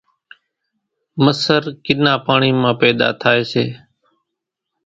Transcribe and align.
مسر 1.23 1.61
ڪِنا 1.85 2.13
پاڻِي 2.25 2.51
مان 2.61 2.73
ٿِي 2.73 2.77
پيۮا 2.79 3.09
ٿائيَ 3.21 3.41
سي۔ 3.51 3.65